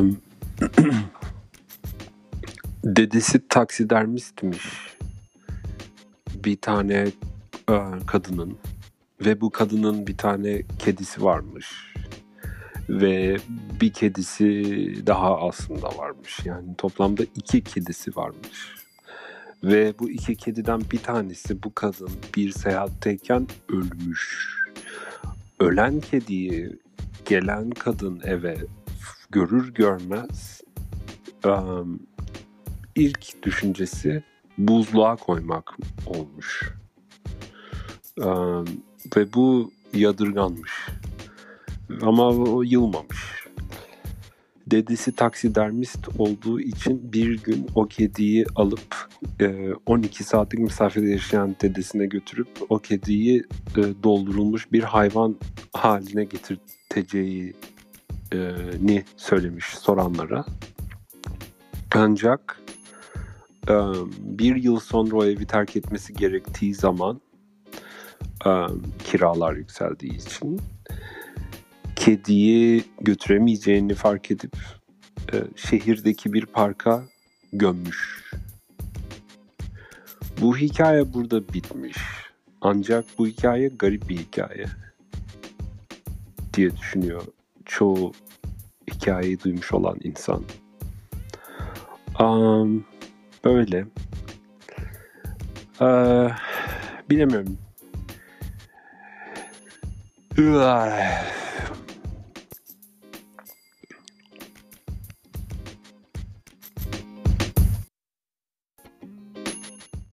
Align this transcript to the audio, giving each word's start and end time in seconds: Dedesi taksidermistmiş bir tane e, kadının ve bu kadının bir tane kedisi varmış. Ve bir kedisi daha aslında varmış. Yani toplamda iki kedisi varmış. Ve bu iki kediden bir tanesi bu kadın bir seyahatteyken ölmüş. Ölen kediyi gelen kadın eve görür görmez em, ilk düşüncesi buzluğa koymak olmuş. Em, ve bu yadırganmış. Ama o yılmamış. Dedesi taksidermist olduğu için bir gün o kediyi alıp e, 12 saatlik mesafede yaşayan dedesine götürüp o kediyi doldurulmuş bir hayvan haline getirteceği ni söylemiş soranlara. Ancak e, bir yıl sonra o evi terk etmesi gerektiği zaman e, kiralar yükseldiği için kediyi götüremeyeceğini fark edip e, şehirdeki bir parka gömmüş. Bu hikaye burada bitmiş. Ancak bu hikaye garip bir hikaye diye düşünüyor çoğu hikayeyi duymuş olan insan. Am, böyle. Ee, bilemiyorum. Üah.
Dedesi 2.84 3.48
taksidermistmiş 3.48 4.58
bir 6.44 6.56
tane 6.56 7.08
e, 7.70 7.76
kadının 8.06 8.58
ve 9.20 9.40
bu 9.40 9.50
kadının 9.50 10.06
bir 10.06 10.16
tane 10.16 10.62
kedisi 10.78 11.22
varmış. 11.22 11.94
Ve 12.88 13.36
bir 13.80 13.92
kedisi 13.92 14.62
daha 15.06 15.40
aslında 15.40 15.98
varmış. 15.98 16.40
Yani 16.44 16.76
toplamda 16.78 17.22
iki 17.22 17.64
kedisi 17.64 18.16
varmış. 18.16 18.74
Ve 19.64 19.94
bu 19.98 20.10
iki 20.10 20.36
kediden 20.36 20.80
bir 20.92 20.98
tanesi 20.98 21.62
bu 21.62 21.74
kadın 21.74 22.10
bir 22.36 22.50
seyahatteyken 22.50 23.46
ölmüş. 23.68 24.52
Ölen 25.60 26.00
kediyi 26.00 26.78
gelen 27.24 27.70
kadın 27.70 28.20
eve 28.24 28.56
görür 29.32 29.74
görmez 29.74 30.60
em, 31.44 31.98
ilk 32.94 33.42
düşüncesi 33.42 34.22
buzluğa 34.58 35.16
koymak 35.16 35.76
olmuş. 36.06 36.72
Em, 38.18 38.64
ve 39.16 39.32
bu 39.34 39.72
yadırganmış. 39.94 40.72
Ama 42.02 42.28
o 42.28 42.62
yılmamış. 42.62 43.42
Dedesi 44.66 45.12
taksidermist 45.12 46.08
olduğu 46.18 46.60
için 46.60 47.12
bir 47.12 47.42
gün 47.42 47.66
o 47.74 47.86
kediyi 47.86 48.46
alıp 48.54 49.08
e, 49.40 49.72
12 49.86 50.24
saatlik 50.24 50.60
mesafede 50.60 51.10
yaşayan 51.10 51.56
dedesine 51.62 52.06
götürüp 52.06 52.48
o 52.68 52.78
kediyi 52.78 53.44
doldurulmuş 54.02 54.72
bir 54.72 54.82
hayvan 54.82 55.36
haline 55.72 56.24
getirteceği 56.24 57.54
ni 58.80 59.04
söylemiş 59.16 59.64
soranlara. 59.64 60.44
Ancak 61.94 62.60
e, 63.68 63.74
bir 64.18 64.56
yıl 64.56 64.80
sonra 64.80 65.16
o 65.16 65.24
evi 65.24 65.46
terk 65.46 65.76
etmesi 65.76 66.14
gerektiği 66.14 66.74
zaman 66.74 67.20
e, 68.46 68.50
kiralar 69.04 69.54
yükseldiği 69.54 70.16
için 70.16 70.60
kediyi 71.96 72.84
götüremeyeceğini 73.00 73.94
fark 73.94 74.30
edip 74.30 74.56
e, 75.32 75.36
şehirdeki 75.56 76.32
bir 76.32 76.46
parka 76.46 77.04
gömmüş. 77.52 78.22
Bu 80.40 80.56
hikaye 80.56 81.14
burada 81.14 81.48
bitmiş. 81.48 81.96
Ancak 82.60 83.04
bu 83.18 83.26
hikaye 83.26 83.68
garip 83.68 84.08
bir 84.08 84.18
hikaye 84.18 84.66
diye 86.54 86.76
düşünüyor 86.76 87.22
çoğu 87.72 88.12
hikayeyi 88.90 89.40
duymuş 89.40 89.72
olan 89.72 89.98
insan. 90.04 90.44
Am, 92.14 92.84
böyle. 93.44 93.86
Ee, 95.80 96.28
bilemiyorum. 97.10 97.58
Üah. 100.38 101.41